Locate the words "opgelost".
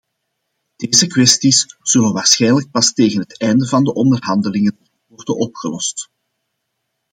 5.37-6.09